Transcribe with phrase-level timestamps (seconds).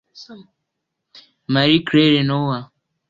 [1.47, 2.71] Marie-Claire Noah